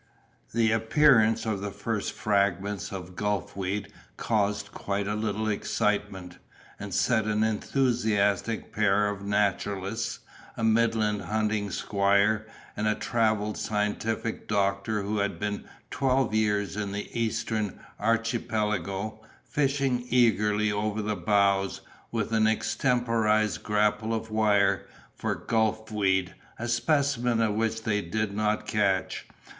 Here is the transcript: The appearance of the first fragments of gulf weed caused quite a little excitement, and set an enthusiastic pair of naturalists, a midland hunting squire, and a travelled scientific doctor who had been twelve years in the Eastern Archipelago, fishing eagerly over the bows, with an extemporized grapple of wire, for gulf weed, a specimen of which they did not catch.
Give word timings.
The 0.51 0.71
appearance 0.71 1.45
of 1.45 1.61
the 1.61 1.69
first 1.69 2.13
fragments 2.13 2.91
of 2.91 3.15
gulf 3.15 3.55
weed 3.55 3.93
caused 4.17 4.71
quite 4.71 5.05
a 5.07 5.13
little 5.13 5.47
excitement, 5.47 6.39
and 6.79 6.91
set 6.91 7.25
an 7.25 7.43
enthusiastic 7.43 8.73
pair 8.73 9.09
of 9.09 9.23
naturalists, 9.23 10.17
a 10.57 10.63
midland 10.63 11.21
hunting 11.21 11.69
squire, 11.69 12.47
and 12.75 12.87
a 12.87 12.95
travelled 12.95 13.59
scientific 13.59 14.47
doctor 14.47 15.03
who 15.03 15.19
had 15.19 15.39
been 15.39 15.65
twelve 15.91 16.33
years 16.33 16.75
in 16.75 16.93
the 16.93 17.07
Eastern 17.15 17.79
Archipelago, 17.99 19.21
fishing 19.43 20.07
eagerly 20.09 20.71
over 20.71 21.03
the 21.03 21.15
bows, 21.15 21.81
with 22.11 22.33
an 22.33 22.47
extemporized 22.47 23.61
grapple 23.61 24.15
of 24.15 24.31
wire, 24.31 24.87
for 25.13 25.35
gulf 25.35 25.91
weed, 25.91 26.33
a 26.57 26.67
specimen 26.67 27.39
of 27.39 27.53
which 27.53 27.83
they 27.83 28.01
did 28.01 28.33
not 28.35 28.65
catch. 28.65 29.27